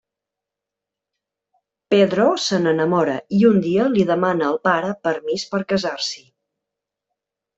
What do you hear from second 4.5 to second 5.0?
al pare